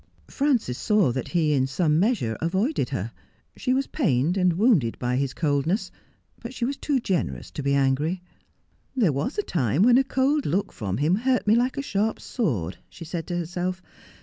Frances 0.29 0.79
saw 0.79 1.11
that 1.11 1.27
he 1.27 1.53
in 1.53 1.67
some 1.67 1.99
measure 1.99 2.35
avoided 2.41 2.89
her. 2.89 3.11
She 3.55 3.71
was 3.71 3.85
pained 3.85 4.35
and 4.35 4.53
wounded 4.53 4.97
by 4.97 5.15
his 5.15 5.35
coolness, 5.35 5.91
but 6.41 6.55
she 6.55 6.65
was 6.65 6.75
too 6.75 6.99
generous 6.99 7.51
to 7.51 7.61
be 7.61 7.75
angry.' 7.75 8.23
There 8.97 9.13
was 9.13 9.37
a 9.37 9.43
time 9.43 9.83
when 9.83 9.99
a 9.99 10.03
cold 10.03 10.47
look 10.47 10.73
from 10.73 10.97
him 10.97 11.13
hurt 11.17 11.45
me 11.45 11.53
like 11.53 11.77
a 11.77 11.83
sharp 11.83 12.19
sword,' 12.19 12.79
she 12.89 13.05
said 13.05 13.27
to 13.27 13.37
herself. 13.37 13.79